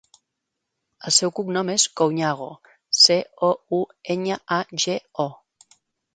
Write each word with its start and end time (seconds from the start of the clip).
El 1.09 1.13
seu 1.17 1.33
cognom 1.39 1.69
és 1.73 1.85
Couñago: 2.01 2.47
ce, 3.01 3.19
o, 3.49 3.51
u, 3.83 3.83
enya, 4.17 4.41
a, 4.59 4.61
ge, 4.87 4.99
o. 5.29 5.29